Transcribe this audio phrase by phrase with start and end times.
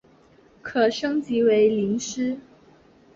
[0.63, 2.39] 可升级成麟师。